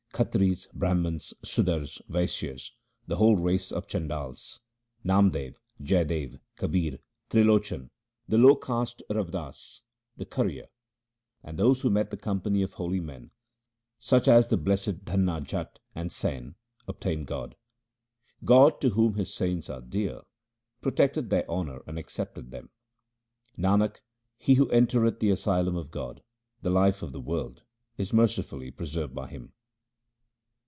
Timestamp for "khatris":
0.13-0.67